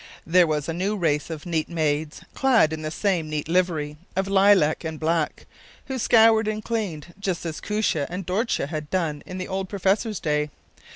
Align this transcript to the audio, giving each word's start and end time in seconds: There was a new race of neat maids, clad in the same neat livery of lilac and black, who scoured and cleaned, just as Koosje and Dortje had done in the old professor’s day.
There 0.25 0.47
was 0.47 0.67
a 0.67 0.73
new 0.73 0.95
race 0.97 1.29
of 1.29 1.45
neat 1.45 1.69
maids, 1.69 2.21
clad 2.33 2.73
in 2.73 2.81
the 2.81 2.89
same 2.89 3.29
neat 3.29 3.47
livery 3.47 3.97
of 4.15 4.27
lilac 4.27 4.83
and 4.83 4.99
black, 4.99 5.45
who 5.85 5.99
scoured 5.99 6.47
and 6.47 6.63
cleaned, 6.63 7.13
just 7.19 7.45
as 7.45 7.61
Koosje 7.61 8.07
and 8.09 8.25
Dortje 8.25 8.67
had 8.67 8.89
done 8.89 9.21
in 9.27 9.37
the 9.37 9.47
old 9.47 9.69
professor’s 9.69 10.19
day. 10.19 10.49